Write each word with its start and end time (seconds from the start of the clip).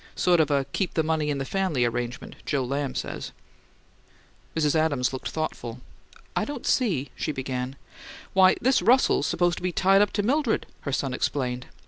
Sort 0.15 0.39
of 0.39 0.49
a 0.49 0.65
keep 0.73 0.95
the 0.95 1.03
money 1.03 1.29
in 1.29 1.37
the 1.37 1.45
family 1.45 1.85
arrangement, 1.85 2.35
Joe 2.43 2.63
Lamb 2.65 2.95
says." 2.95 3.31
Mrs. 4.55 4.73
Adams 4.73 5.13
looked 5.13 5.29
thoughtful. 5.29 5.79
"I 6.35 6.43
don't 6.43 6.65
see" 6.65 7.09
she 7.15 7.31
began. 7.31 7.75
"Why, 8.33 8.55
this 8.59 8.81
Russell's 8.81 9.27
supposed 9.27 9.57
to 9.57 9.61
be 9.63 9.71
tied 9.71 10.01
up 10.01 10.11
to 10.13 10.23
Mildred," 10.23 10.65
her 10.79 10.91
son 10.91 11.13
explained. 11.13 11.67